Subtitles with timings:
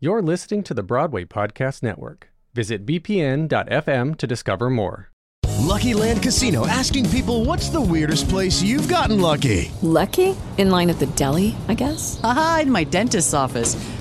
[0.00, 2.28] You're listening to the Broadway Podcast Network.
[2.54, 5.10] Visit bpn.fm to discover more.
[5.58, 9.72] Lucky Land Casino asking people what's the weirdest place you've gotten lucky?
[9.82, 10.36] Lucky?
[10.56, 12.20] In line at the deli, I guess?
[12.22, 13.74] Aha, in my dentist's office.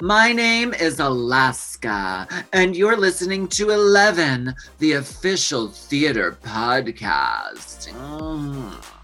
[0.00, 7.92] My name is Alaska, and you're listening to Eleven, the official theater podcast.
[7.92, 8.97] Mm.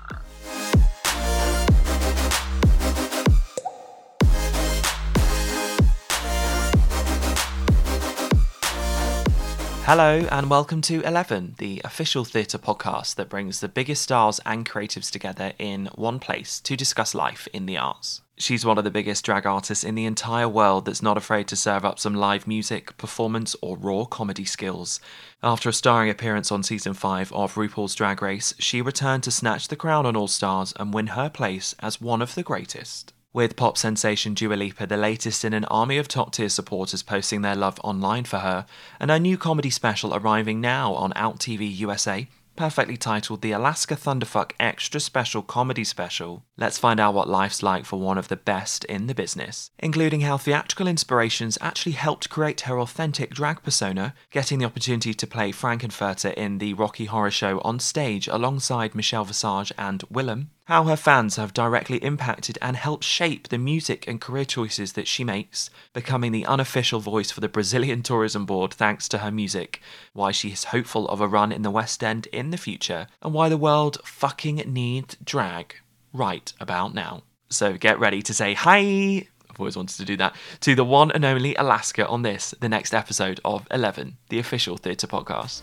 [9.86, 14.66] Hello, and welcome to Eleven, the official theatre podcast that brings the biggest stars and
[14.66, 18.22] creatives together in one place to discuss life in the arts.
[18.38, 21.56] She's one of the biggest drag artists in the entire world that's not afraid to
[21.56, 25.00] serve up some live music, performance, or raw comedy skills.
[25.42, 29.68] After a starring appearance on season 5 of RuPaul's Drag Race, she returned to snatch
[29.68, 33.13] the crown on All Stars and win her place as one of the greatest.
[33.34, 37.42] With pop sensation Dua Lipa the latest in an army of top tier supporters posting
[37.42, 38.64] their love online for her,
[39.00, 44.52] and her new comedy special arriving now on OUTtv USA, perfectly titled the Alaska Thunderfuck
[44.60, 46.44] Extra Special Comedy Special.
[46.56, 50.20] Let's find out what life's like for one of the best in the business, including
[50.20, 55.51] how theatrical inspirations actually helped create her authentic drag persona, getting the opportunity to play
[55.51, 60.97] Frank-N-Furter in the Rocky Horror Show on stage alongside Michelle Visage and Willam, how her
[60.97, 65.69] fans have directly impacted and helped shape the music and career choices that she makes,
[65.92, 69.80] becoming the unofficial voice for the Brazilian Tourism Board thanks to her music,
[70.13, 73.35] why she is hopeful of a run in the West End in the future, and
[73.35, 75.77] why the world fucking needs drag
[76.13, 77.23] right about now.
[77.51, 79.29] So get ready to say hi.
[79.51, 82.69] I've always wanted to do that to the one and only Alaska on this, the
[82.69, 85.63] next episode of 11, the official theatre podcast.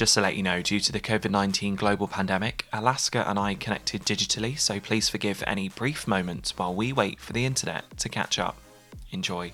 [0.00, 3.54] Just to let you know, due to the COVID 19 global pandemic, Alaska and I
[3.54, 8.08] connected digitally, so please forgive any brief moments while we wait for the internet to
[8.08, 8.56] catch up.
[9.10, 9.52] Enjoy.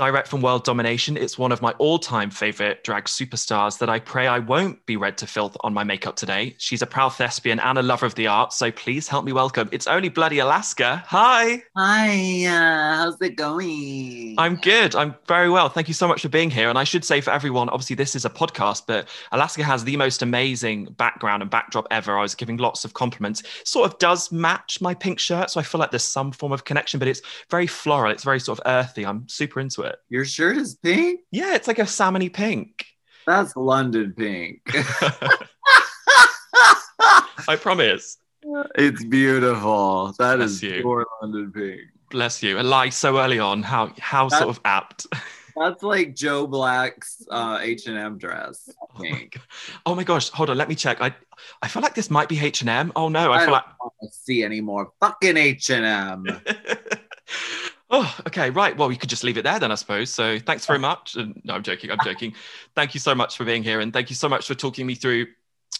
[0.00, 3.98] Direct from World Domination, it's one of my all time favorite drag superstars that I
[3.98, 6.54] pray I won't be read to filth on my makeup today.
[6.56, 9.68] She's a proud thespian and a lover of the arts, so please help me welcome.
[9.72, 11.04] It's only bloody Alaska.
[11.06, 11.62] Hi.
[11.76, 14.36] Hi, uh, how's it going?
[14.38, 14.94] I'm good.
[14.94, 15.68] I'm very well.
[15.68, 16.70] Thank you so much for being here.
[16.70, 19.98] And I should say for everyone, obviously, this is a podcast, but Alaska has the
[19.98, 22.16] most amazing background and backdrop ever.
[22.16, 23.42] I was giving lots of compliments.
[23.66, 25.50] Sort of does match my pink shirt.
[25.50, 28.10] So I feel like there's some form of connection, but it's very floral.
[28.10, 29.04] It's very sort of earthy.
[29.04, 29.89] I'm super into it.
[30.08, 31.20] Your shirt is pink?
[31.30, 32.86] Yeah, it's like a salmony pink.
[33.26, 34.62] That's London pink.
[37.48, 38.18] I promise.
[38.76, 40.14] it's beautiful.
[40.18, 40.80] That Bless is you.
[40.80, 41.80] pure London pink.
[42.10, 42.58] Bless you.
[42.58, 43.62] A lie so early on.
[43.62, 45.06] How how That- sort of apt.
[45.56, 48.70] That's like Joe Black's uh, H&M dress.
[48.80, 49.38] Oh my, Pink.
[49.86, 51.00] Oh my gosh, hold on, let me check.
[51.00, 51.14] I
[51.62, 52.92] I feel like this might be H&M.
[52.96, 53.64] Oh no, I I feel like
[54.02, 56.24] to see any more fucking H&M.
[57.90, 58.76] Oh, okay, right.
[58.76, 60.10] Well, we could just leave it there then, I suppose.
[60.10, 61.16] So thanks very much.
[61.44, 61.90] No, I'm joking.
[61.90, 62.34] I'm joking.
[62.74, 63.80] thank you so much for being here.
[63.80, 65.26] And thank you so much for talking me through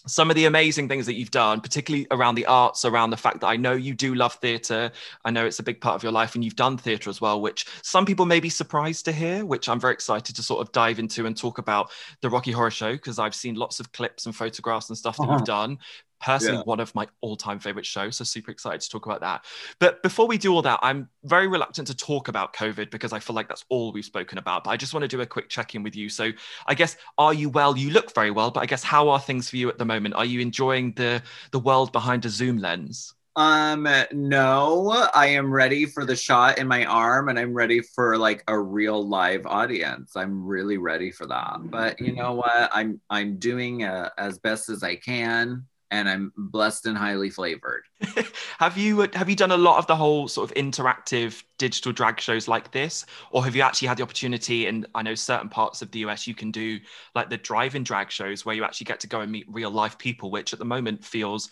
[0.06, 3.41] some of the amazing things that you've done, particularly around the arts, around the fact
[3.41, 4.91] that I know you do love theatre.
[5.26, 7.41] I know it's a big part of your life and you've done theatre as well,
[7.41, 10.73] which some people may be surprised to hear, which I'm very excited to sort of
[10.73, 11.90] dive into and talk about
[12.23, 15.25] the Rocky Horror Show because I've seen lots of clips and photographs and stuff that
[15.25, 15.32] Uh-huh.
[15.34, 15.79] you've done.
[16.20, 16.62] Personally, Yeah.
[16.64, 19.44] one of my all-time favorite shows, so super excited to talk about that.
[19.78, 23.19] But before we do all that, I'm very reluctant to talk about COVID because I
[23.19, 24.64] feel like that's all we've spoken about.
[24.64, 26.08] But I just want to do a quick check-in with you.
[26.08, 26.31] So
[26.67, 27.76] I guess, are you well?
[27.76, 30.14] You look very well, but I guess how are things for you at the moment?
[30.14, 31.22] Are you enjoying the
[31.52, 33.14] the world behind a Zoom lens?
[33.37, 38.19] Um, no, I am ready for the shot in my arm and I'm ready for
[38.19, 40.17] like a real live audience.
[40.17, 41.58] I'm really ready for that.
[41.70, 42.70] But you know what?
[42.72, 45.67] I'm I'm doing uh, as best as I can.
[45.90, 47.82] And I'm blessed and highly flavored.
[48.58, 51.92] have you uh, have you done a lot of the whole sort of interactive digital
[51.92, 54.66] drag shows like this, or have you actually had the opportunity?
[54.66, 56.78] And I know certain parts of the US you can do
[57.14, 59.98] like the drive-in drag shows where you actually get to go and meet real life
[59.98, 61.50] people, which at the moment feels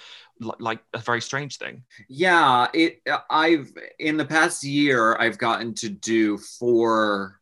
[0.61, 1.83] like a very strange thing.
[2.09, 3.01] Yeah, it.
[3.11, 7.38] Uh, I've in the past year I've gotten to do four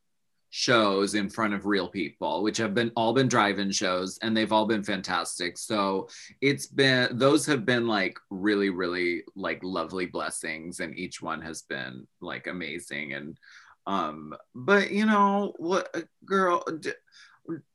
[0.56, 4.53] shows in front of real people which have been all been drive-in shows and they've
[4.53, 5.58] all been fantastic.
[5.58, 6.08] So
[6.41, 11.61] it's been those have been like really really like lovely blessings and each one has
[11.61, 13.12] been like amazing.
[13.12, 13.38] And
[13.87, 15.94] um but you know what
[16.25, 16.93] girl d-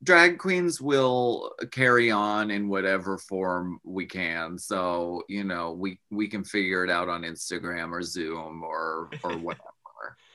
[0.03, 4.57] drag queens will carry on in whatever form we can.
[4.57, 9.37] So you know we we can figure it out on instagram or zoom or or
[9.37, 9.69] whatever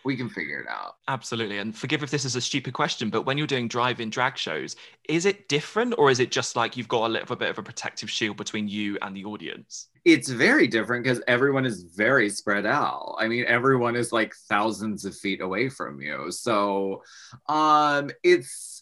[0.07, 0.97] we can figure it out.
[1.09, 1.59] Absolutely.
[1.59, 4.39] And forgive if this is a stupid question, but when you're doing drive in drag
[4.39, 4.77] shows,
[5.09, 7.63] is it different or is it just like you've got a little bit of a
[7.63, 9.89] protective shield between you and the audience?
[10.05, 13.17] It's very different because everyone is very spread out.
[13.19, 16.31] I mean, everyone is like thousands of feet away from you.
[16.31, 17.03] So
[17.49, 18.76] um it's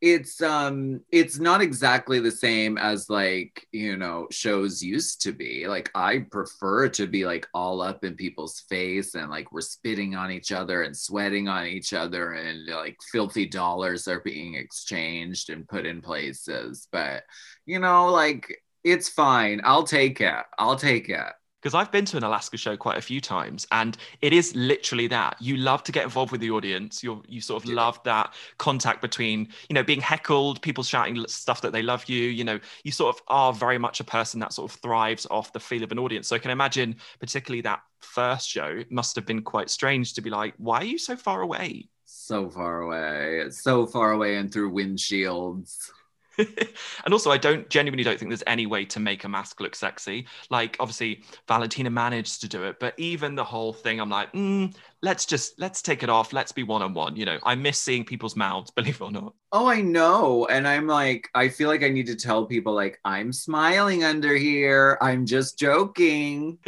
[0.00, 5.66] it's um it's not exactly the same as like you know shows used to be.
[5.66, 10.14] Like i prefer to be like all up in people's face and like we're spitting
[10.14, 15.50] on each other and sweating on each other and like filthy dollars are being exchanged
[15.50, 16.86] and put in places.
[16.92, 17.24] But
[17.66, 19.60] you know like it's fine.
[19.64, 20.44] I'll take it.
[20.58, 23.96] I'll take it because I've been to an Alaska show quite a few times, and
[24.22, 27.02] it is literally that you love to get involved with the audience.
[27.02, 27.76] You you sort of yeah.
[27.76, 32.24] love that contact between you know being heckled, people shouting stuff that they love you.
[32.24, 35.52] You know, you sort of are very much a person that sort of thrives off
[35.52, 36.28] the feel of an audience.
[36.28, 40.30] So I can imagine, particularly that first show, must have been quite strange to be
[40.30, 41.88] like, why are you so far away?
[42.04, 45.90] So far away, so far away, and through windshields.
[47.04, 49.74] and also, I don't genuinely don't think there's any way to make a mask look
[49.74, 50.26] sexy.
[50.50, 54.74] Like, obviously, Valentina managed to do it, but even the whole thing, I'm like, mm,
[55.02, 56.32] let's just let's take it off.
[56.32, 57.16] Let's be one on one.
[57.16, 59.34] You know, I miss seeing people's mouths, believe it or not.
[59.52, 63.00] Oh, I know, and I'm like, I feel like I need to tell people like
[63.04, 64.98] I'm smiling under here.
[65.00, 66.58] I'm just joking.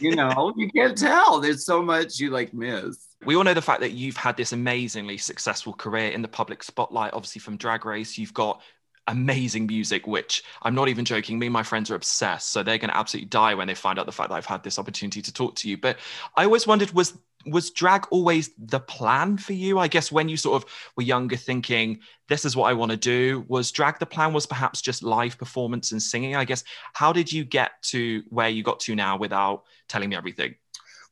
[0.00, 1.40] you know, you can't tell.
[1.40, 3.06] There's so much you like miss.
[3.24, 6.62] We all know the fact that you've had this amazingly successful career in the public
[6.62, 8.18] spotlight, obviously from Drag Race.
[8.18, 8.60] You've got
[9.08, 11.38] amazing music, which I'm not even joking.
[11.38, 12.52] Me and my friends are obsessed.
[12.52, 14.62] So they're going to absolutely die when they find out the fact that I've had
[14.62, 15.76] this opportunity to talk to you.
[15.76, 15.98] But
[16.36, 19.78] I always wondered was was drag always the plan for you?
[19.78, 22.96] I guess when you sort of were younger thinking, this is what I want to
[22.96, 26.34] do, was drag the plan was perhaps just live performance and singing?
[26.34, 30.16] I guess how did you get to where you got to now without telling me
[30.16, 30.56] everything?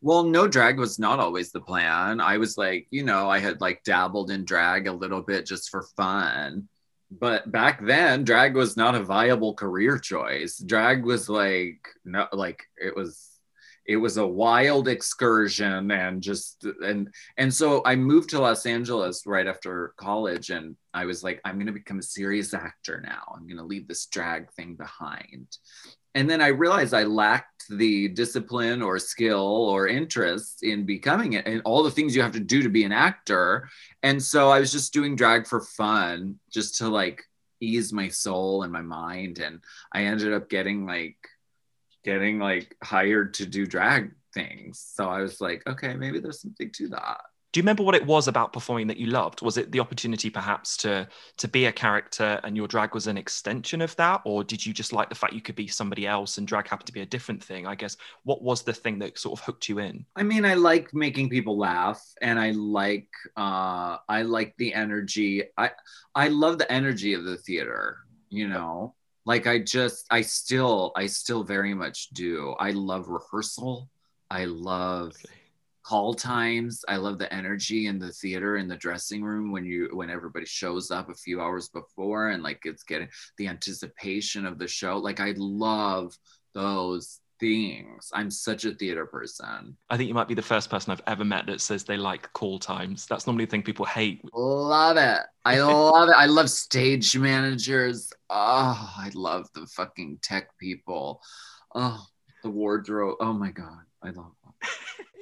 [0.00, 2.20] Well, no drag was not always the plan.
[2.20, 5.70] I was like, you know, I had like dabbled in drag a little bit just
[5.70, 6.68] for fun
[7.18, 10.58] but back then drag was not a viable career choice.
[10.58, 13.34] Drag was like no like it was
[13.86, 19.26] it was a wild excursion and just and and so i moved to los angeles
[19.26, 23.34] right after college and i was like i'm going to become a serious actor now.
[23.34, 25.46] I'm going to leave this drag thing behind
[26.14, 31.46] and then i realized i lacked the discipline or skill or interest in becoming it
[31.46, 33.68] and all the things you have to do to be an actor.
[34.02, 37.22] And so i was just doing drag for fun just to like
[37.60, 39.38] ease my soul and my mind.
[39.38, 39.60] And
[39.92, 41.16] i ended up getting like
[42.04, 44.84] getting like hired to do drag things.
[44.94, 47.20] So i was like okay maybe there's something to that
[47.54, 49.40] do you remember what it was about performing that you loved?
[49.40, 51.06] Was it the opportunity perhaps to
[51.36, 54.22] to be a character and your drag was an extension of that?
[54.24, 56.88] Or did you just like the fact you could be somebody else and drag happened
[56.88, 57.64] to be a different thing?
[57.64, 60.04] I guess what was the thing that sort of hooked you in?
[60.16, 65.44] I mean i like making people laugh and i like uh i like the energy.
[65.56, 65.70] I
[66.16, 67.98] i love the energy of the theater
[68.30, 68.96] you know?
[69.26, 72.56] Like i just i still i still very much do.
[72.58, 73.88] I love rehearsal.
[74.28, 75.43] I love okay
[75.84, 76.84] call times.
[76.88, 80.46] I love the energy in the theater in the dressing room when you when everybody
[80.46, 84.96] shows up a few hours before and like it's getting the anticipation of the show.
[84.96, 86.16] Like I love
[86.54, 88.10] those things.
[88.14, 89.76] I'm such a theater person.
[89.90, 92.32] I think you might be the first person I've ever met that says they like
[92.32, 93.06] call times.
[93.06, 94.22] That's normally the thing people hate.
[94.32, 95.20] Love it.
[95.44, 96.16] I love it.
[96.16, 98.10] I love stage managers.
[98.30, 101.20] Oh, I love the fucking tech people.
[101.74, 102.02] Oh,
[102.42, 103.16] the wardrobe.
[103.20, 103.80] Oh my God.
[104.02, 104.32] I love.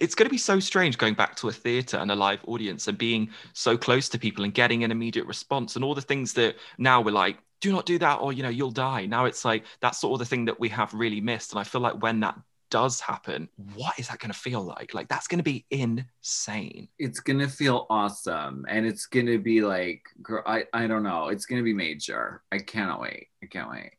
[0.02, 2.88] It's going to be so strange going back to a theater and a live audience
[2.88, 6.32] and being so close to people and getting an immediate response and all the things
[6.32, 9.06] that now we're like do not do that or you know you'll die.
[9.06, 11.52] Now it's like that's sort of the thing that we have really missed.
[11.52, 12.36] And i feel like when that
[12.70, 14.92] does happen what is that going to feel like?
[14.92, 16.88] Like that's going to be insane.
[16.98, 18.66] It's going to feel awesome.
[18.68, 20.02] And it's going to be like
[20.46, 21.28] i i don't know.
[21.28, 22.42] It's going to be major.
[22.50, 23.28] I cannot wait.
[23.40, 23.92] I can't wait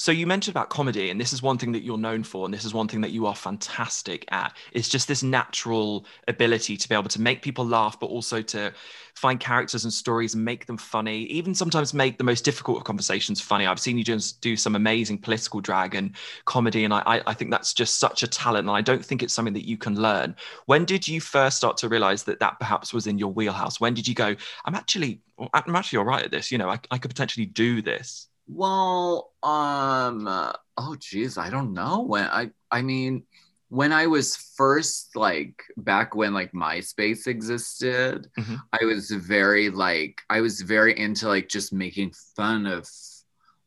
[0.00, 2.54] So you mentioned about comedy, and this is one thing that you're known for, and
[2.54, 4.56] this is one thing that you are fantastic at.
[4.70, 8.72] It's just this natural ability to be able to make people laugh, but also to
[9.16, 11.24] find characters and stories and make them funny.
[11.24, 13.66] Even sometimes make the most difficult of conversations funny.
[13.66, 16.14] I've seen you just do some amazing political drag and
[16.44, 18.68] comedy, and I, I think that's just such a talent.
[18.68, 20.36] And I don't think it's something that you can learn.
[20.66, 23.80] When did you first start to realize that that perhaps was in your wheelhouse?
[23.80, 26.52] When did you go, I'm actually, I'm actually all right at this.
[26.52, 28.27] You know, I, I could potentially do this.
[28.48, 32.50] Well, um, uh, oh geez, I don't know when I.
[32.70, 33.24] I mean,
[33.68, 38.58] when I was first like back when like MySpace existed, Mhm.
[38.72, 42.88] I was very like I was very into like just making fun of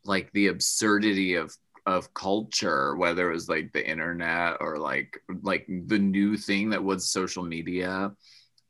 [0.04, 5.66] like the absurdity of of culture, whether it was like the internet or like like
[5.88, 8.12] the new thing that was social media.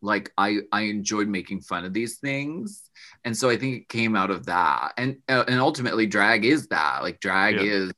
[0.02, 2.90] Like I I enjoyed making fun of these things,
[3.24, 6.68] and so I think it came out of that, and uh, and ultimately drag is
[6.68, 7.04] that.
[7.04, 7.62] Like drag Yeah.
[7.64, 7.92] is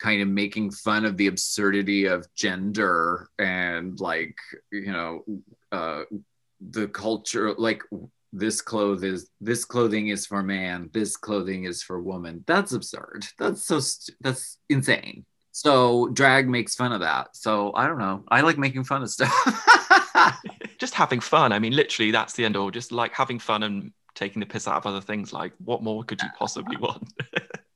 [0.00, 4.34] kind of making fun of the absurdity of gender and like
[4.72, 5.24] you know
[5.72, 6.02] uh
[6.70, 7.82] the culture like
[8.32, 12.42] this clothes is this clothing is for man this clothing is for woman.
[12.46, 13.26] That's absurd.
[13.38, 15.24] That's so st- that's insane.
[15.52, 17.36] So drag makes fun of that.
[17.36, 18.24] So i don't know.
[18.28, 19.32] I like making fun of stuff
[20.78, 21.52] just having fun.
[21.52, 22.70] I mean, literally, that's the end all.
[22.70, 25.32] Just like having fun and taking the piss out of other things.
[25.32, 27.12] Like, what more could you possibly want?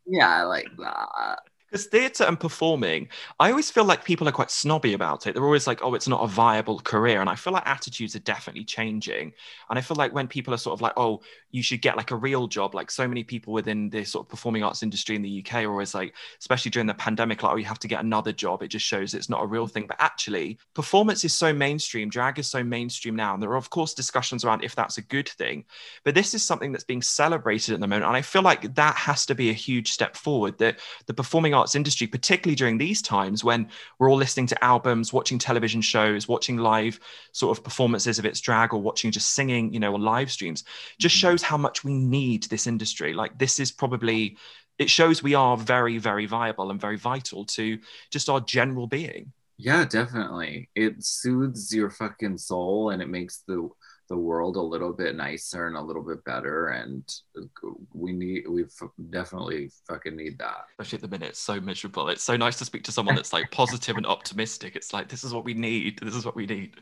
[0.09, 1.39] yeah i like that
[1.71, 3.09] Because theatre and performing,
[3.39, 5.35] I always feel like people are quite snobby about it.
[5.35, 7.21] They're always like, oh, it's not a viable career.
[7.21, 9.33] And I feel like attitudes are definitely changing.
[9.69, 11.21] And I feel like when people are sort of like, oh,
[11.51, 14.31] you should get like a real job, like so many people within the sort of
[14.31, 17.57] performing arts industry in the UK are always like, especially during the pandemic, like, oh,
[17.57, 18.63] you have to get another job.
[18.63, 19.87] It just shows it's not a real thing.
[19.87, 23.35] But actually, performance is so mainstream, drag is so mainstream now.
[23.35, 25.67] And there are, of course, discussions around if that's a good thing.
[26.03, 28.07] But this is something that's being celebrated at the moment.
[28.07, 31.58] And I feel like that has to be a huge step forward that the performing
[31.59, 36.29] arts industry, particularly during these times when we're all listening to albums, watching television shows,
[36.29, 36.99] watching live
[37.33, 40.65] sort of performances of its drag, or watching just singing, you know, or live streams,
[40.99, 41.21] just mm-hmm.
[41.21, 43.13] shows how much we need this industry.
[43.13, 44.39] Like, this is probably,
[44.79, 47.79] it shows we are very, very viable and very vital to
[48.11, 49.33] just our general being.
[49.61, 50.71] Yeah, definitely.
[50.77, 53.69] It soothes your fucking soul and it makes the
[54.09, 58.49] the world a little bit nicer and a little bit better and uh, we need
[58.49, 60.65] we f- definitely fucking need that.
[60.73, 62.09] Especially at the minute, it's so miserable.
[62.09, 64.77] It's so nice to speak to someone that's like positive and optimistic.
[64.77, 65.99] It's like, this is what we need.
[66.03, 66.77] This is what we need.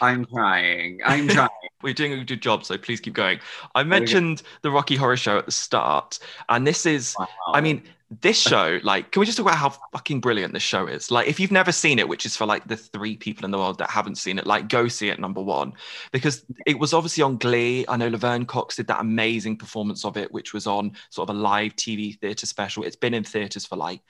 [0.00, 1.00] I'm trying.
[1.04, 1.48] I'm trying.
[1.82, 3.40] We're doing a good job, so please keep going.
[3.74, 7.16] I mentioned the Rocky Horror Show at the start, and this is,
[7.52, 7.82] I mean,
[8.20, 11.10] this show, like, can we just talk about how fucking brilliant this show is?
[11.10, 13.58] Like, if you've never seen it, which is for like the three people in the
[13.58, 15.72] world that haven't seen it, like, go see it, number one,
[16.12, 17.84] because it was obviously on Glee.
[17.88, 21.36] I know Laverne Cox did that amazing performance of it, which was on sort of
[21.36, 22.84] a live TV theatre special.
[22.84, 24.02] It's been in theatres for like,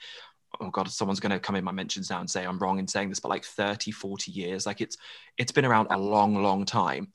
[0.59, 2.87] oh god someone's going to come in my mentions now and say i'm wrong in
[2.87, 4.97] saying this but like 30 40 years like it's
[5.37, 7.07] it's been around a long long time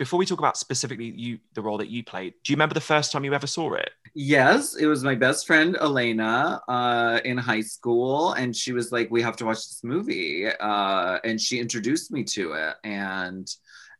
[0.00, 2.80] before we talk about specifically you the role that you played do you remember the
[2.80, 3.90] first time you ever saw it?
[4.14, 9.08] Yes, it was my best friend Elena uh, in high school, and she was like,
[9.10, 13.46] "We have to watch this movie," uh, and she introduced me to it, and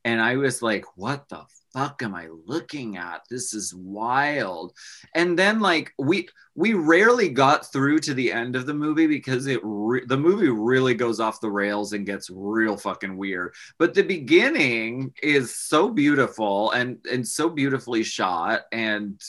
[0.04, 3.23] and I was like, "What the fuck am I looking at?
[3.31, 4.73] This is wild."
[5.15, 9.47] And then like we we rarely got through to the end of the movie because
[9.47, 13.55] it re- the movie really goes off the rails and gets real fucking weird.
[13.79, 19.21] But the beginning is so beautiful and and so beautifully shot and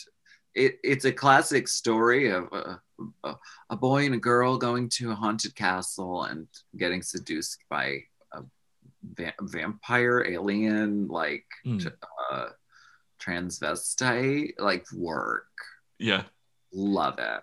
[0.53, 3.35] it, it's a classic story of a,
[3.69, 8.03] a, boy and a girl going to a haunted castle and getting seduced by
[9.03, 11.87] va- vampire alien like t-
[12.31, 12.47] uh,
[13.19, 15.47] transvestite like work.
[15.99, 16.23] Yeah.
[16.73, 17.41] Love it.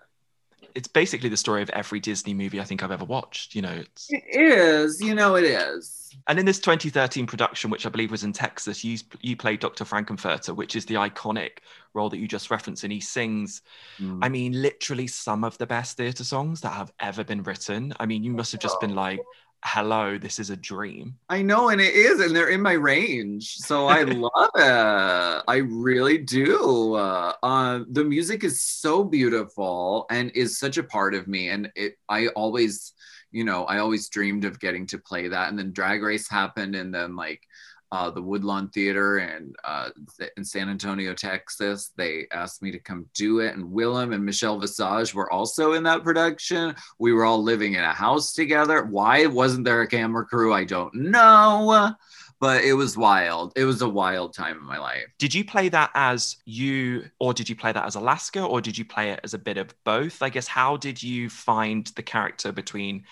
[0.75, 3.71] It's basically the story of every disney movie i think i've ever watched you know
[3.71, 5.01] it's it is.
[5.01, 5.95] You know it is.
[6.27, 9.83] And in this 2013 production which i believe was in texas you you played dr
[9.83, 11.59] Frank-N-Furter which is the iconic
[11.95, 13.61] role that you just referenced and he sings
[13.99, 14.19] Mm.
[14.21, 17.93] I mean, literally some of the best theatre songs that have ever been written.
[17.99, 19.19] I mean, you must have just been like,
[19.63, 21.15] hello, this is a dream.
[21.29, 25.43] I know, and it is, and they're in my range, so I love it.
[25.47, 26.95] I really do.
[26.95, 31.71] Uh, uh, the music is so beautiful and is such a part of me, and
[31.75, 31.95] it.
[32.07, 32.93] I always,
[33.31, 36.75] you know, I always dreamed of getting to play that, and then Drag Race happened,
[36.75, 37.41] and then like.
[37.91, 39.89] Uh, the Woodlawn Theater and uh,
[40.37, 41.91] in San Antonio, Texas.
[41.97, 45.81] They asked me to come do it, and Willam and Michelle Visage were also in
[45.83, 46.75] that production.
[46.99, 48.83] We were all living in a house together.
[48.85, 50.53] Why wasn't there a camera crew?
[50.53, 51.95] I don't know.
[52.39, 53.51] but it was wild.
[53.55, 55.05] It was a wild time in my life.
[55.17, 58.77] Did you play that as you, or did you play that as Alaska, or did
[58.77, 60.21] you play it as a bit of both?
[60.21, 63.03] I guess, how did you find the character between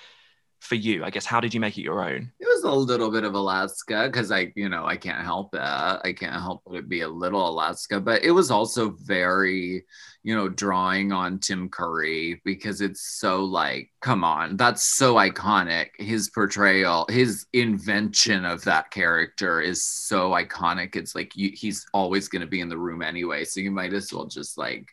[0.59, 1.03] for you?
[1.03, 2.31] I guess, how did you make it your own?
[2.39, 5.61] It was a little bit of Alaska because I, you know, I can't help it.
[5.61, 9.85] I can't help it be a little Alaska, but it was also very,
[10.23, 15.89] you know, drawing on Tim Curry because it's so like, come on, that's so iconic.
[15.97, 20.95] His portrayal, his invention of that character is so iconic.
[20.95, 23.45] It's like you, he's always going to be in the room anyway.
[23.45, 24.89] So you might as well just like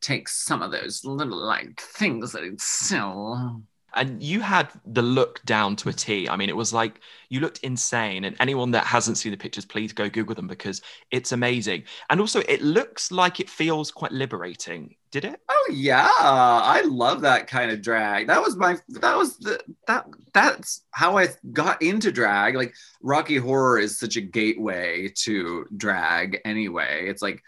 [0.00, 3.62] take some of those little like things that it's so
[3.94, 6.28] and you had the look down to a T.
[6.28, 8.24] I mean, it was like you looked insane.
[8.24, 11.84] And anyone that hasn't seen the pictures, please go Google them because it's amazing.
[12.10, 14.96] And also, it looks like it feels quite liberating.
[15.10, 15.40] Did it?
[15.48, 18.28] Oh yeah, I love that kind of drag.
[18.28, 22.54] That was my that was the that that's how I got into drag.
[22.54, 27.08] Like Rocky Horror is such a gateway to drag anyway.
[27.08, 27.42] It's like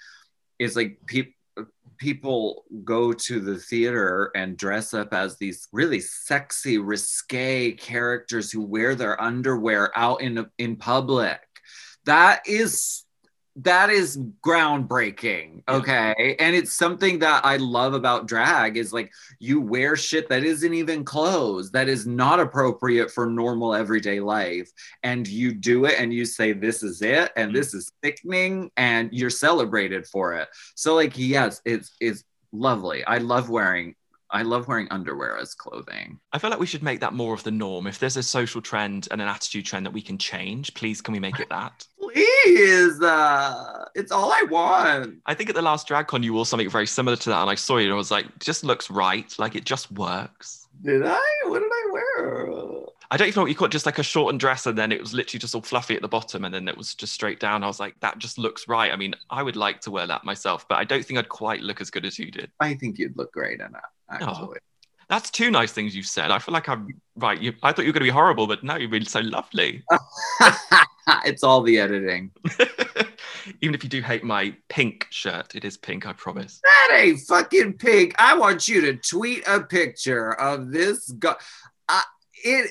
[0.58, 1.32] it's like people
[2.04, 8.60] people go to the theater and dress up as these really sexy, risque characters who
[8.60, 11.40] wear their underwear out in in public.
[12.04, 13.03] That is
[13.56, 16.36] that is groundbreaking okay?
[16.40, 20.74] And it's something that i love about drag is like you wear shit that isn't
[20.74, 24.70] even clothes that is not appropriate for normal everyday life
[25.02, 27.56] and you do it and you say this is it and mm-hmm.
[27.56, 30.48] this is sickening and you're celebrated for it.
[30.74, 33.04] So like yes it's it's lovely.
[33.04, 33.94] I love wearing
[34.34, 36.18] I love wearing underwear as clothing.
[36.32, 37.86] I feel like we should make that more of the norm.
[37.86, 41.12] If there's a social trend and an attitude trend that we can change, please can
[41.12, 41.86] we make it that?
[42.44, 43.00] please.
[43.00, 45.18] Uh, it's all I want.
[45.26, 47.54] I think at the last DragCon you wore something very similar to that, and I
[47.54, 49.32] saw it and I was like, just looks right.
[49.38, 50.68] Like it just works.
[50.82, 51.20] Did I?
[51.44, 52.84] What did I wear?
[53.10, 54.90] I don't even know what you call it, just like a shortened dress, and then
[54.90, 57.38] it was literally just all fluffy at the bottom, and then it was just straight
[57.38, 57.62] down.
[57.62, 58.90] I was like, that just looks right.
[58.90, 61.60] I mean, I would like to wear that myself, but I don't think I'd quite
[61.60, 62.50] look as good as you did.
[62.60, 64.28] I think you'd look great in that, actually.
[64.30, 64.54] Oh.
[65.08, 66.30] That's two nice things you've said.
[66.30, 67.40] I feel like I'm right.
[67.40, 69.84] You, I thought you were going to be horrible, but now you've been so lovely.
[71.26, 72.30] it's all the editing.
[73.60, 76.60] Even if you do hate my pink shirt, it is pink, I promise.
[76.62, 78.14] That ain't fucking pink.
[78.18, 81.10] I want you to tweet a picture of this.
[81.10, 81.36] Go-
[81.88, 82.00] uh,
[82.42, 82.70] it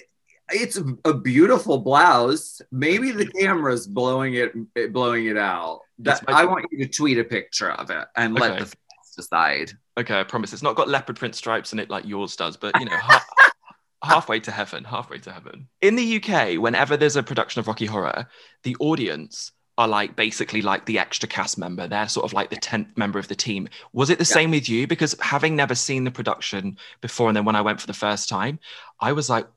[0.50, 2.62] it's a beautiful blouse.
[2.72, 5.82] Maybe the camera's blowing it blowing it out.
[6.00, 8.50] That, I want you to tweet a picture of it and okay.
[8.50, 8.76] let the
[9.16, 9.72] decide.
[9.98, 10.54] Okay, I promise.
[10.54, 13.26] It's not got leopard print stripes in it like yours does, but you know, half,
[14.04, 15.68] halfway to heaven, halfway to heaven.
[15.82, 18.28] In the UK, whenever there's a production of Rocky Horror,
[18.64, 21.88] the audience are like basically like the extra cast member.
[21.88, 23.68] They're sort of like the 10th member of the team.
[23.92, 24.36] Was it the yeah.
[24.36, 24.86] same with you?
[24.86, 28.30] Because having never seen the production before, and then when I went for the first
[28.30, 28.60] time,
[29.00, 29.48] I was like,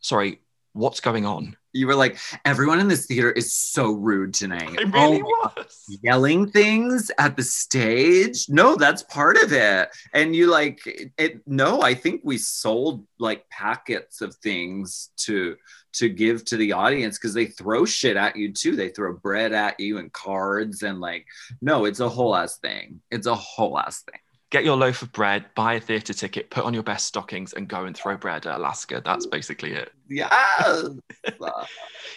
[0.00, 0.40] sorry,
[0.72, 1.56] what's going on?
[1.72, 4.74] You were like, everyone in this theater is so rude tonight.
[4.74, 5.98] It really oh, was.
[6.02, 8.46] Yelling things at the stage.
[8.48, 9.88] No, that's part of it.
[10.12, 10.80] And you like
[11.18, 11.46] it.
[11.46, 15.56] No, I think we sold like packets of things to
[15.92, 18.76] to give to the audience because they throw shit at you too.
[18.76, 21.26] They throw bread at you and cards and like,
[21.60, 23.00] no, it's a whole ass thing.
[23.10, 26.64] It's a whole ass thing get your loaf of bread, buy a theatre ticket, put
[26.64, 29.00] on your best stockings, and go and throw bread at Alaska.
[29.04, 29.92] That's basically it.
[30.10, 30.88] Yeah.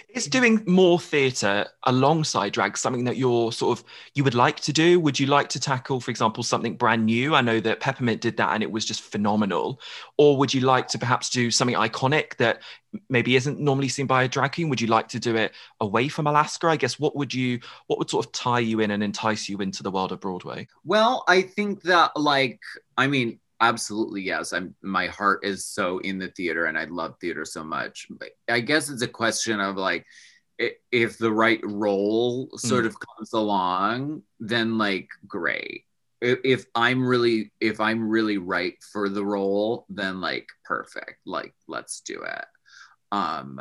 [0.10, 4.74] Is doing more theatre alongside drag something that you're sort of you would like to
[4.74, 5.00] do?
[5.00, 7.36] Would you like to tackle, for example, something brand new?
[7.36, 9.80] I know that Peppermint did that and it was just phenomenal.
[10.18, 12.62] Or would you like to perhaps do something iconic that
[13.10, 14.70] maybe isn't normally seen by a drag queen?
[14.70, 16.68] Would you like to do it away from Alaska?
[16.68, 19.60] I guess what would you what would sort of tie you in and entice you
[19.60, 20.68] into the world of Broadway?
[20.84, 22.60] Well, I think that like
[22.98, 24.54] I mean absolutely yes.
[24.54, 28.08] I'm my heart is so in the theater and i love theater so much.
[28.10, 30.06] But i guess it's a question of like
[30.92, 32.88] if the right role sort mm.
[32.88, 35.86] of comes along then like great.
[36.22, 41.20] If i'm really if i'm really right for the role then like perfect.
[41.26, 42.46] Like let's do it.
[43.12, 43.60] Um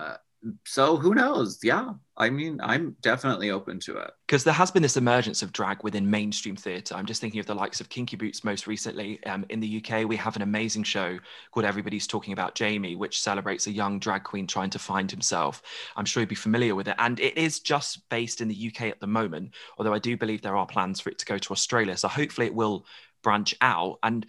[0.67, 1.59] so who knows?
[1.63, 4.11] Yeah, I mean, I'm definitely open to it.
[4.27, 6.95] Because there has been this emergence of drag within mainstream theatre.
[6.95, 9.23] I'm just thinking of the likes of Kinky Boots most recently.
[9.25, 11.19] Um, in the UK, we have an amazing show
[11.53, 15.63] called Everybody's Talking About Jamie, which celebrates a young drag queen trying to find himself.
[15.97, 16.97] I'm sure you'd be familiar with it.
[16.99, 20.43] And it is just based in the UK at the moment, although I do believe
[20.43, 21.97] there are plans for it to go to Australia.
[21.97, 22.85] So hopefully it will
[23.23, 23.99] branch out.
[24.03, 24.27] And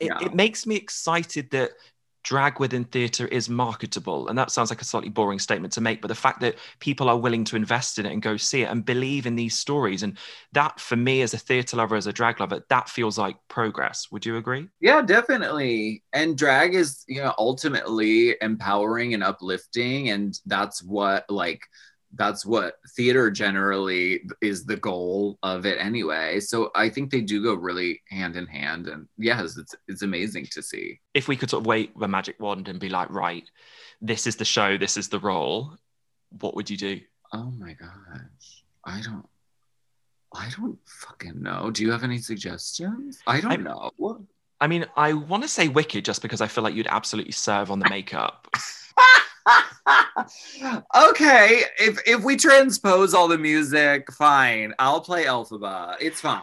[0.00, 0.26] it, yeah.
[0.26, 1.70] it, makes me excited that
[2.24, 4.28] drag within theatre is marketable.
[4.28, 7.08] And that sounds like a slightly boring statement to make, but the fact that people
[7.08, 10.02] are willing to invest in it and go see it and believe in these stories.
[10.02, 10.18] And
[10.52, 14.08] that, for me, as a theatre lover, as a drag lover, that feels like progress.
[14.10, 14.68] Would you agree?
[14.80, 16.02] Yeah, definitely.
[16.12, 20.10] And drag is, you know, ultimately empowering and uplifting.
[20.10, 21.60] And that's what, like,
[22.16, 26.40] that's what theater generally is the goal of it anyway.
[26.40, 28.86] So I think they do go really hand in hand.
[28.86, 31.00] And yes, it's it's amazing to see.
[31.14, 33.48] If we could sort of wait the magic wand and be like, right,
[34.00, 35.76] this is the show, this is the role,
[36.40, 37.00] what would you do?
[37.32, 38.64] Oh my gosh.
[38.84, 39.26] I don't
[40.36, 41.70] I don't fucking know.
[41.70, 43.20] Do you have any suggestions?
[43.26, 43.90] I don't I- know.
[43.96, 44.18] What?
[44.60, 47.70] I mean, I want to say Wicked just because I feel like you'd absolutely serve
[47.70, 48.48] on the makeup.
[51.10, 54.72] okay, if if we transpose all the music, fine.
[54.78, 55.96] I'll play Elphaba.
[56.00, 56.42] It's fine.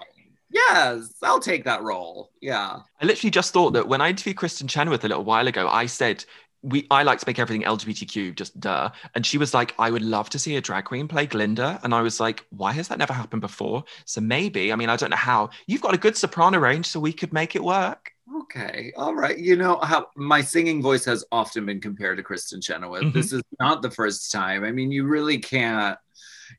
[0.50, 2.30] Yes, I'll take that role.
[2.42, 2.80] Yeah.
[3.02, 5.86] I literally just thought that when I interviewed Kristin Chenoweth a little while ago, I
[5.86, 6.26] said
[6.62, 8.92] we I like to make everything LGBTQ, just duh.
[9.16, 11.80] And she was like, I would love to see a drag queen play Glinda.
[11.84, 13.84] And I was like, why has that never happened before?
[14.06, 15.50] So maybe, I mean, I don't know how.
[15.68, 18.11] You've got a good soprano range, so we could make it work.
[18.34, 18.94] Okay.
[18.96, 19.38] All right.
[19.38, 23.04] You know how my singing voice has often been compared to Kristin Chenoweth.
[23.04, 23.14] Mhm.
[23.14, 24.64] This is not the first time.
[24.64, 25.98] I mean, you really can't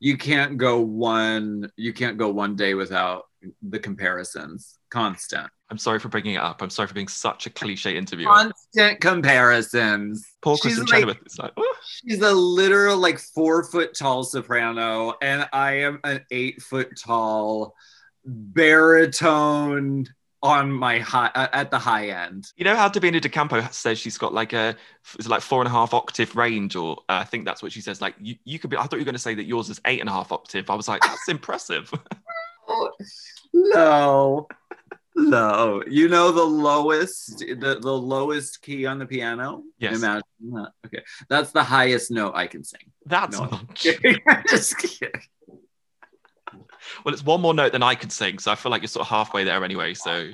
[0.00, 3.24] you can't go one you can't go one day without
[3.62, 4.78] the comparisons.
[4.90, 5.48] Constant.
[5.70, 6.60] I'm sorry for bringing it up.
[6.62, 8.30] I'm sorry for being such a cliche interviewer.
[8.32, 10.26] Constant comparisons.
[10.42, 11.18] Poor She's Kristin like- Chenoweth.
[11.24, 11.74] It's like, "Oh."
[12.06, 17.74] She's a literal like four foot tall soprano, and I am an eight foot tall
[18.24, 20.06] baritone
[20.42, 22.50] on my high uh, at the high end.
[22.56, 24.74] You know how Divina De Campo says she's got like a
[25.18, 27.72] is it like four and a half octave range, or uh, I think that's what
[27.72, 28.00] she says.
[28.00, 28.76] Like you, you could be.
[28.76, 30.68] I thought you were going to say that yours is eight and a half octave.
[30.70, 31.92] I was like, that's impressive.
[33.54, 34.46] no,
[35.14, 35.82] no.
[35.86, 39.62] You know the lowest, the, the lowest key on the piano.
[39.78, 39.96] Yes.
[39.98, 40.72] Imagine that.
[40.86, 42.90] Okay, that's the highest note I can sing.
[43.06, 43.46] That's No.
[43.46, 43.74] not.
[44.48, 45.20] Just kidding.
[47.04, 49.06] Well, it's one more note than I could sing, so I feel like you're sort
[49.06, 49.94] of halfway there anyway.
[49.94, 50.30] So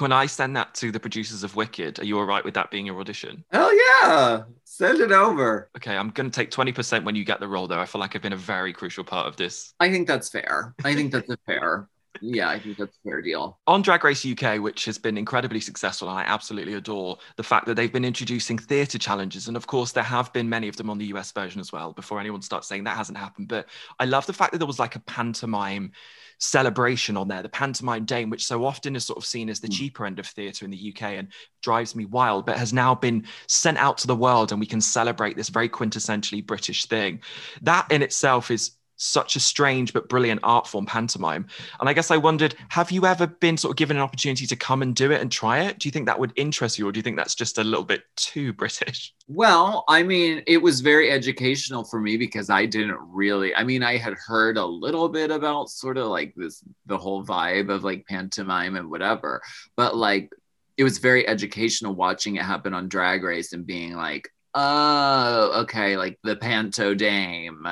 [0.00, 2.00] can I send that to the producers of Wicked?
[2.00, 3.44] Are you all right with that being your audition?
[3.52, 4.44] Hell yeah!
[4.64, 5.68] Send it over.
[5.76, 7.78] Okay, I'm going to take 20% when you get the role, though.
[7.78, 9.74] I feel like I've been a very crucial part of this.
[9.78, 10.74] I think that's fair.
[10.84, 11.86] I think that's a fair.
[12.22, 13.58] Yeah, I think that's a fair deal.
[13.66, 17.66] On Drag Race UK, which has been incredibly successful, and I absolutely adore the fact
[17.66, 19.48] that they've been introducing theatre challenges.
[19.48, 21.92] And of course, there have been many of them on the US version as well,
[21.92, 23.48] before anyone starts saying that hasn't happened.
[23.48, 25.92] But I love the fact that there was like a pantomime
[26.38, 29.68] celebration on there, the pantomime dame, which so often is sort of seen as the
[29.68, 29.74] hmm.
[29.74, 31.28] cheaper end of theatre in the UK and
[31.62, 34.80] drives me wild, but has now been sent out to the world and we can
[34.80, 37.20] celebrate this very quintessentially British thing.
[37.62, 41.46] That in itself is such a strange but brilliant art form, pantomime.
[41.80, 44.56] And I guess I wondered, have you ever been sort of given an opportunity to
[44.56, 45.78] come and do it and try it?
[45.78, 47.84] Do you think that would interest you, or do you think that's just a little
[47.84, 49.14] bit too British?
[49.26, 53.82] Well, I mean, it was very educational for me because I didn't really, I mean,
[53.82, 57.84] I had heard a little bit about sort of like this, the whole vibe of
[57.84, 59.40] like pantomime and whatever,
[59.76, 60.30] but like
[60.76, 65.96] it was very educational watching it happen on Drag Race and being like, oh, okay,
[65.96, 67.66] like the panto dame.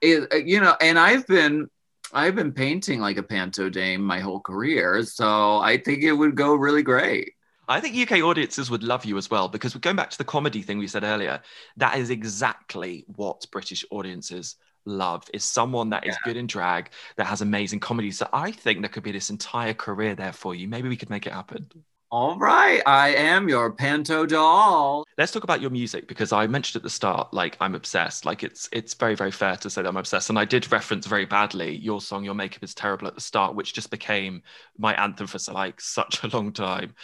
[0.00, 1.68] It, uh, you know, and I've been,
[2.12, 5.02] I've been painting like a panto dame my whole career.
[5.04, 7.32] So I think it would go really great.
[7.68, 10.24] I think UK audiences would love you as well because we're going back to the
[10.24, 11.42] comedy thing we said earlier.
[11.76, 16.20] That is exactly what British audiences love is someone that is Yeah.
[16.22, 18.12] good in drag that has amazing comedy.
[18.12, 20.68] So I think there could be this entire career there for you.
[20.68, 21.68] Maybe we could make it happen.
[22.10, 25.04] All right, I am your panto doll.
[25.18, 28.24] Let's talk about your music because I mentioned at the start, like I'm obsessed.
[28.24, 31.06] Like it's it's very very fair to say that I'm obsessed, and I did reference
[31.06, 34.42] very badly your song "Your Makeup Is Terrible" at the start, which just became
[34.78, 36.94] my anthem for like such a long time.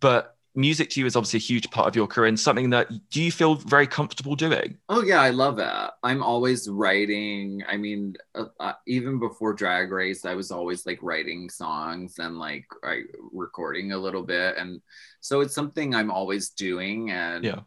[0.00, 2.88] But music to you is obviously a huge part of your career and something that
[3.10, 4.76] do you feel very comfortable doing?
[4.88, 5.90] Oh yeah, I love it.
[6.02, 7.62] I'm always writing.
[7.68, 12.38] I mean, uh, uh, even before Drag Race, I was always like writing songs and
[12.38, 14.80] like I, recording a little bit, and
[15.20, 17.60] so it's something I'm always doing, and Yeah.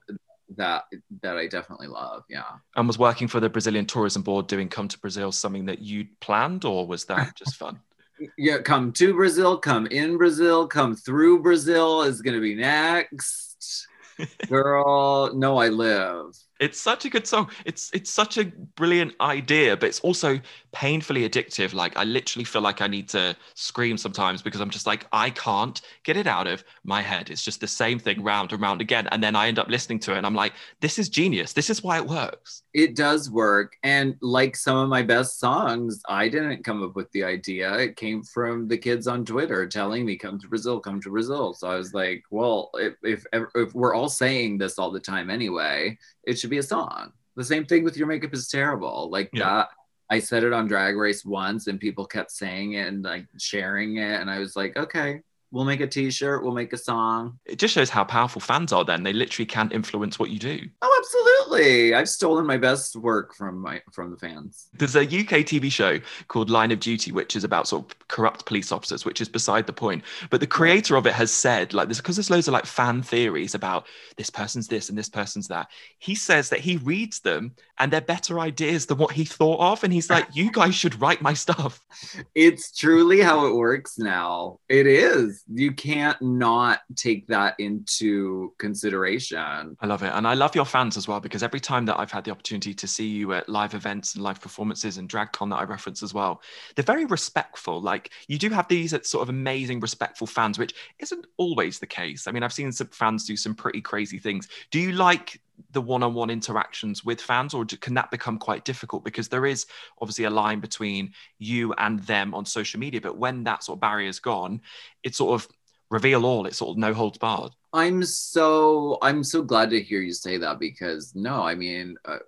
[0.58, 0.84] that
[1.22, 2.24] that I definitely love.
[2.30, 2.44] Yeah.
[2.76, 6.20] And was working for the Brazilian Tourism Board doing Come to Brazil something that you'd
[6.20, 7.80] planned, or was that just fun?
[8.38, 13.88] Yeah, come to Brazil, come in Brazil, come through Brazil is gonna be next.
[14.48, 16.36] Girl, no, I live.
[16.60, 17.50] It's such a good song.
[17.66, 20.40] It's it's such a brilliant idea, but it's also
[20.72, 21.74] painfully addictive.
[21.74, 25.30] Like I literally feel like I need to scream sometimes because I'm just like I
[25.30, 27.30] can't get it out of my head.
[27.30, 28.28] It's just the same thing mm-hmm.
[28.28, 30.54] round and round again, and then I end up listening to it and I'm like,
[30.80, 31.54] this is genius.
[31.54, 32.64] This is why it works.
[32.74, 33.76] It does work.
[33.84, 37.74] And like some of my best songs, I didn't come up with the idea.
[37.78, 41.54] It came from the kids on Twitter telling me, come to Brazil, come to Brazil.
[41.54, 45.30] So I was like, well, if, if, if we're all saying this all the time
[45.30, 47.12] anyway, it should be a song.
[47.36, 49.10] The same thing with Your Makeup is Terrible.
[49.10, 49.44] Like Yeah.
[49.46, 49.70] that.
[50.12, 53.96] I said it on Drag Race once and people kept saying it and like sharing
[53.96, 54.20] it.
[54.20, 55.22] And I was like, okay,
[55.52, 57.38] we'll make a t-shirt, we'll make a song.
[57.46, 58.86] It just shows how powerful fans are.
[58.86, 60.60] Then they literally can influence what you do.
[60.82, 61.94] Oh, absolutely.
[61.94, 64.70] I've stolen my best work from my from the fans.
[64.74, 68.46] There's a UK TV show called Line of Duty, which is about sort of corrupt
[68.46, 70.04] police officers, which is beside the point.
[70.30, 73.02] But the creator of it has said, like, this because there's loads of like fan
[73.02, 75.68] theories about this person's this and this person's that.
[76.00, 79.84] He says that he reads them and they're better ideas than what he thought of.
[79.84, 81.82] And he's like, you guys should write my stuff.
[82.36, 84.60] It's truly how it works now.
[84.70, 85.44] It is.
[85.52, 89.76] You can't not take that into consideration.
[89.80, 90.12] I love it.
[90.14, 92.74] And I love your fans as well, because every time that I've had the opportunity
[92.74, 96.14] to see you at live events and live performances and DragCon that I reference as
[96.14, 96.42] well,
[96.76, 97.82] they're very respectful.
[97.82, 102.28] Like you do have these sort of amazing, respectful fans, which isn't always the case.
[102.28, 104.48] I mean, I've seen some fans do some pretty crazy things.
[104.72, 105.40] Do you like
[105.72, 109.04] the one-on-one interactions with fans or can that become quite difficult?
[109.04, 109.66] Because there is
[110.02, 113.82] obviously a line between you and them on social media but when that sort of
[113.82, 114.62] barrier is gone
[115.04, 115.48] it's sort of
[115.92, 117.52] reveal all it's sort of no holds barred.
[117.74, 122.20] I'm so I'm so glad to hear you say that because no, I mean uh,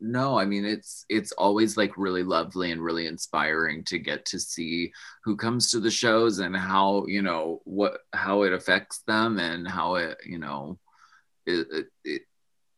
[0.00, 4.38] no, I mean it's it's always like really lovely and really inspiring to get to
[4.38, 4.92] see
[5.24, 9.66] who comes to the shows and how, you know, what how it affects them and
[9.66, 10.78] how it, you know,
[11.46, 12.22] it, it,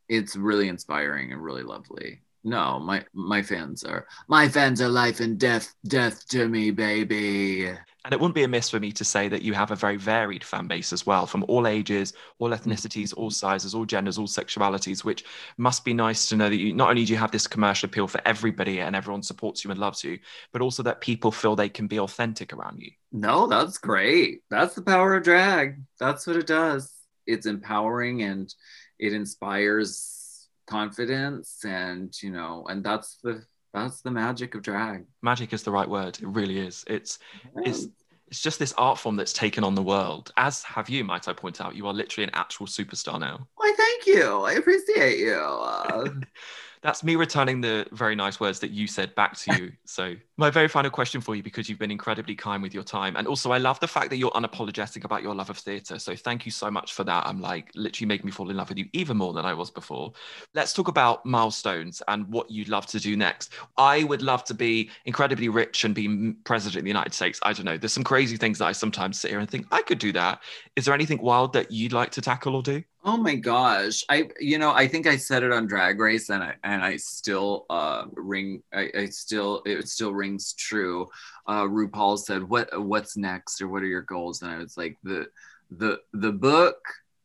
[0.08, 2.20] it's really inspiring and really lovely.
[2.46, 7.66] No, my my fans are my fans are life and death death to me, baby.
[8.04, 10.44] And it wouldn't be amiss for me to say that you have a very varied
[10.44, 12.70] fan base as well, from all ages, all mm-hmm.
[12.70, 15.24] ethnicities, all sizes, all genders, all sexualities, which
[15.56, 18.06] must be nice to know that you not only do you have this commercial appeal
[18.06, 20.18] for everybody and everyone supports you and loves you,
[20.52, 22.90] but also that people feel they can be authentic around you.
[23.10, 24.42] No, that's great.
[24.50, 25.80] That's the power of drag.
[25.98, 26.92] That's what it does.
[27.26, 28.54] It's empowering and
[28.98, 35.04] it inspires confidence and you know, and that's the that's the magic of drag.
[35.22, 36.18] Magic is the right word.
[36.20, 36.84] It really is.
[36.86, 37.18] It's
[37.64, 37.88] it's
[38.28, 40.32] it's just this art form that's taken on the world.
[40.36, 41.76] As have you, might I point out.
[41.76, 43.46] You are literally an actual superstar now.
[43.56, 44.42] Why, thank you.
[44.42, 45.34] I appreciate you.
[45.34, 46.08] Uh,
[46.84, 49.72] That's me returning the very nice words that you said back to you.
[49.86, 53.16] so, my very final question for you, because you've been incredibly kind with your time.
[53.16, 55.98] And also, I love the fact that you're unapologetic about your love of theatre.
[55.98, 57.26] So, thank you so much for that.
[57.26, 59.70] I'm like literally making me fall in love with you even more than I was
[59.70, 60.12] before.
[60.52, 63.54] Let's talk about milestones and what you'd love to do next.
[63.78, 67.40] I would love to be incredibly rich and be president of the United States.
[67.44, 67.78] I don't know.
[67.78, 70.42] There's some crazy things that I sometimes sit here and think I could do that.
[70.76, 72.82] Is there anything wild that you'd like to tackle or do?
[73.06, 74.02] Oh my gosh.
[74.08, 76.96] I you know, I think I said it on Drag Race and I and I
[76.96, 81.08] still uh ring I, I still it still rings true.
[81.46, 84.40] Uh RuPaul said, What what's next or what are your goals?
[84.40, 85.26] And I was like, the
[85.70, 86.78] the the book,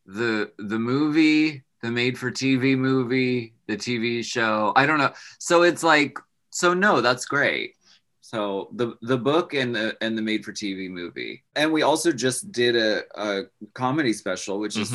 [0.06, 4.74] the the movie, the made for TV movie, the TV show.
[4.76, 5.14] I don't know.
[5.40, 6.18] So it's like,
[6.50, 7.76] so no, that's great.
[8.20, 11.44] So the the book and the and the made for TV movie.
[11.56, 14.92] And we also just did a, a comedy special, which is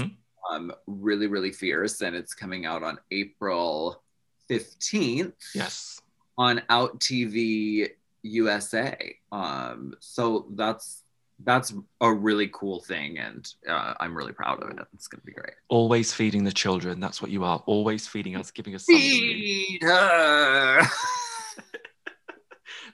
[0.51, 4.03] um, really, really fierce, and it's coming out on April
[4.51, 5.33] 15th.
[5.55, 6.01] Yes.
[6.37, 7.91] On OUTtv
[8.23, 9.17] USA.
[9.31, 11.05] Um, so that's
[11.41, 14.79] that's a really cool thing, and uh, I'm really proud of it.
[14.95, 15.55] It's gonna be great.
[15.69, 17.01] Always feeding the children.
[17.01, 17.63] That's what you are.
[17.67, 19.03] Always feeding us, giving us something.
[19.03, 20.83] Feed her.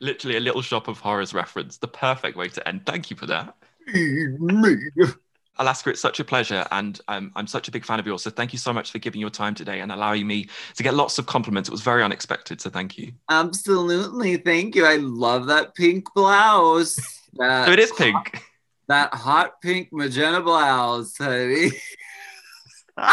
[0.00, 1.76] Literally a little shop of horrors reference.
[1.76, 2.86] The perfect way to end.
[2.86, 3.54] Thank you for that.
[3.86, 4.76] Feed me.
[5.60, 8.22] Alaska, it's such a pleasure, and um, I'm such a big fan of yours.
[8.22, 10.94] So thank you so much for giving your time today and allowing me to get
[10.94, 11.68] lots of compliments.
[11.68, 13.12] It was very unexpected, so thank you.
[13.28, 14.86] Absolutely, thank you.
[14.86, 16.96] I love that pink blouse.
[17.34, 18.42] That So it is pink.
[18.88, 21.70] that hot pink magenta blouse, honey.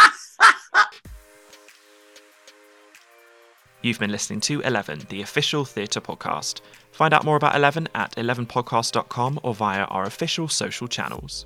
[3.81, 6.61] You've been listening to 11, the official theatre podcast.
[6.91, 11.45] Find out more about 11 at 11podcast.com or via our official social channels.